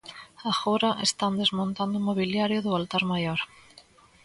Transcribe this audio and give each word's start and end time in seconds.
Agora 0.51 0.89
están 1.07 1.33
desmontando 1.41 1.95
o 1.99 2.05
mobiliario 2.07 2.59
do 2.65 2.71
altar 2.79 3.03
maior. 3.11 3.39